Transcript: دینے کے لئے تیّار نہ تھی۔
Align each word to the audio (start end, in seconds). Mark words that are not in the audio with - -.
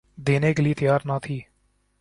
دینے 0.17 0.53
کے 0.53 0.63
لئے 0.63 0.73
تیّار 0.73 0.99
نہ 1.05 1.13
تھی۔ 1.23 1.41